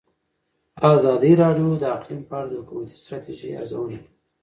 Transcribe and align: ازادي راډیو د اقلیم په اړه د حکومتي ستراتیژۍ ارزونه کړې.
ازادي 0.93 1.31
راډیو 1.41 1.69
د 1.81 1.83
اقلیم 1.95 2.21
په 2.29 2.33
اړه 2.39 2.47
د 2.49 2.53
حکومتي 2.61 2.95
ستراتیژۍ 3.01 3.49
ارزونه 3.59 3.85
کړې. 4.01 4.07